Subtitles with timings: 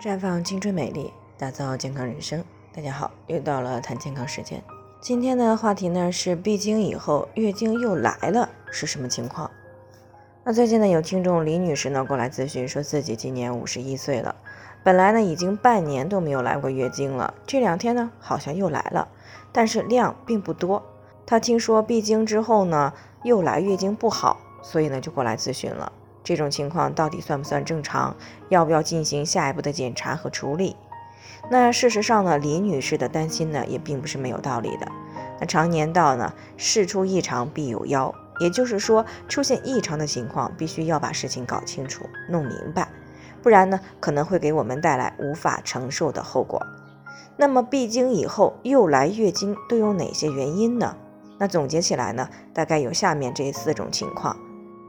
[0.00, 2.44] 绽放青春美丽，打造健康人生。
[2.72, 4.62] 大家好，又到了谈健康时间。
[5.00, 9.50] 今天的话题呢是闭经以后月经又来了，是什么情况？
[10.44, 14.36] 那最近呢有听众李女士呢过来咨询，说自己今年五十一岁了，
[14.84, 19.08] 本来呢已经半年都没有来过月经了，这两天呢好像又来了，
[19.50, 20.80] 但是量并不多。
[21.26, 22.92] 她听说闭经之后呢
[23.24, 25.90] 又来月经不好，所以呢就过来咨询了。
[26.28, 28.14] 这种情况到底算不算正常？
[28.50, 30.76] 要不要进行下一步的检查和处理？
[31.48, 34.86] 那事实上呢，李女士的担心呢也并不是没有道理的。
[35.40, 42.88] 那常年道呢，事出异常必有妖，也就是说，出现异常的情况，必须要把事情搞清楚、弄明白，
[43.42, 46.60] 不然呢，可能会给我们带来无法承受的后果。
[47.38, 50.94] 那么闭经以后又来月经都有哪些原因呢？
[51.38, 54.36] 那总结起来呢，大概有下面这四种情况。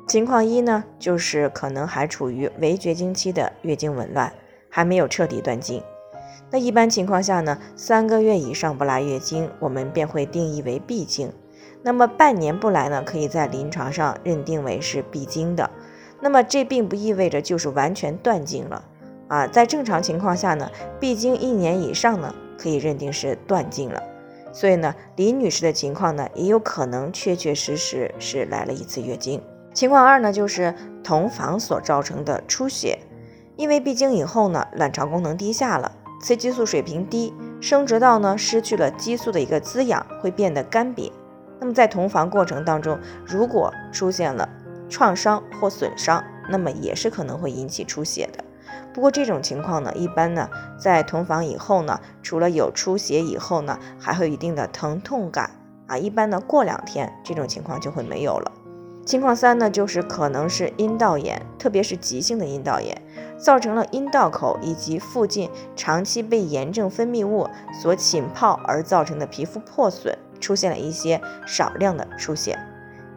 [0.10, 4.34] 情况一呢，就是可能还处于围绝经期的月经紊乱，
[4.68, 5.84] 还没有彻底断经。
[6.50, 11.32] 那一般情况下呢，三个月以上不来月经，我们便会定义为闭经。
[11.84, 15.70] 那么半年不来呢，可以在临床上认定为是闭经的。
[16.22, 18.84] 那么这并不意味着就是完全断经了
[19.28, 24.02] 啊，在正常情况下呢，闭经一年以上呢，可以认定是断经了。
[24.52, 29.40] 所以呢，李女士的情况呢，也有可能确确实实是来了一次月经。
[29.74, 33.00] 情况二呢，就是同房所造成的出血，
[33.56, 41.12] 因为闭经以后呢，卵巢功能低下了，雌激素水平低，生殖道呢失去了激素的一个滋养，会变得干瘪。
[41.60, 44.48] 那么在同房过程当中，如果出现了
[44.90, 48.44] 创伤或损伤，那么也是可能会引起出血的。
[48.94, 55.52] 不过这种情况呢，一般呢在同房以后呢，除了有出血以后呢，还会有一定的疼痛感
[55.88, 58.52] 啊，一般呢过两天这种情况就会没有了。
[59.06, 63.02] 情况三呢，就是可能是阴道炎，特别是急性的阴道炎，
[63.40, 67.50] 造成了阴道口以及附近长期被炎症分泌物
[67.82, 72.60] 所浸泡而造成的皮肤破损，出现了一些少量的出血。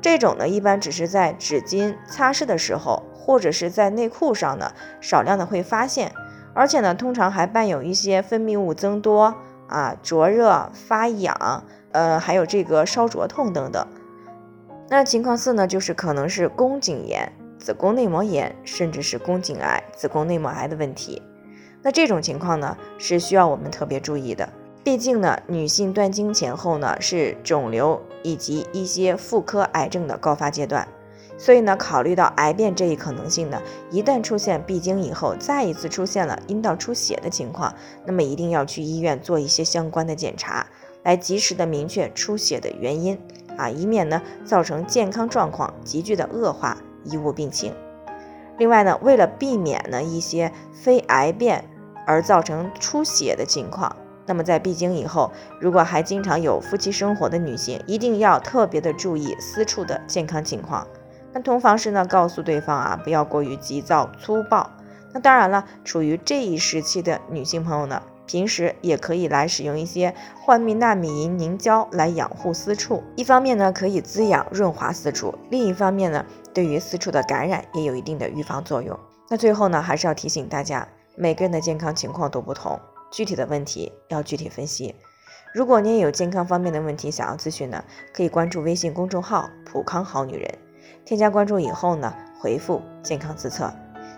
[0.00, 6.12] 这种呢，一般只是在纸巾擦拭的时候，或者是在内裤上呢，少量的会发现，
[6.54, 9.34] 而且呢，通常还伴有一些分泌物增多
[9.68, 13.86] 啊、灼热、发痒，呃，还有这个烧灼痛等等。
[14.92, 17.26] 那情况四呢，就是可能是宫颈炎、
[17.58, 21.22] 子宫内膜炎，甚至是宫颈癌、子宫内膜癌的问题。
[21.80, 24.47] 那这种情况呢，是需要我们特别注意的。
[24.84, 30.86] 毕竟呢，女性断经前后呢，是肿瘤以及一些妇科癌症的高发阶段。
[31.38, 40.66] 所以呢，考虑到癌变这一可能性呢，一旦出现闭经以后再一次出现了阴道出血的情况，那么一定要去医院做一些相关的检查，
[41.02, 43.19] 来及时的明确出血的原因。
[43.56, 47.74] 啊，以免呢造成健康状况急剧的恶化，贻误病情。
[48.58, 51.64] 另外呢，为了避免呢一些非癌变
[52.06, 53.96] 而造成出血的情况，
[54.26, 60.86] 那么在闭经以后，如果还经常有夫妻生活的女性，一定要特别的注意私处的健康情况。
[61.32, 64.70] 那同房时呢，告诉对方啊，不要过于急躁粗暴。
[65.14, 68.02] 那当然了，处于这一时期的女性朋友呢。
[68.26, 76.24] 平时也可以来使用一些幻蜜纳米银凝胶来养护私处，一方面呢可以滋养润滑私处，另一方面呢
[76.54, 78.98] 对于私处的感染也有一定的预防作用。
[79.28, 82.78] 那最后呢还是要提醒大家，每个人的健康情况都不同，
[83.10, 84.94] 具体的问题要具体分析。
[85.54, 87.84] 如果您也有健康方面的问题想要咨询呢，
[88.14, 90.58] 可以关注微信公众号“普康好女人”，
[91.04, 93.70] 添加关注以后呢回复“健康自测”。